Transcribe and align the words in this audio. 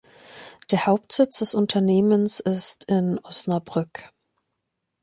Der 0.71 0.87
Hauptsitz 0.87 1.37
des 1.37 1.53
Unternehmens 1.53 2.39
ist 2.39 2.85
in 2.85 3.19
Osnabrück. 3.19 4.09